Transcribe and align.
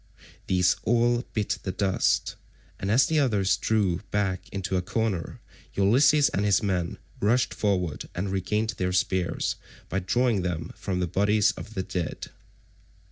These 0.47 0.77
all 0.83 1.21
bit 1.33 1.59
the 1.61 1.71
dust, 1.71 2.35
and 2.79 2.89
as 2.89 3.05
the 3.05 3.19
others 3.19 3.55
drew 3.55 3.97
back 4.09 4.49
into 4.51 4.75
a 4.75 4.81
corner 4.81 5.39
Ulysses 5.75 6.27
and 6.29 6.43
his 6.43 6.63
men 6.63 6.97
rushed 7.19 7.53
forward 7.53 8.09
and 8.15 8.31
regained 8.31 8.71
their 8.79 8.93
spears 8.93 9.57
by 9.89 9.99
drawing 9.99 10.41
them 10.41 10.73
from 10.75 11.01
the 11.01 11.05
bodies 11.07 11.51
of 11.51 11.75
the 11.75 11.83
dead. 11.83 12.31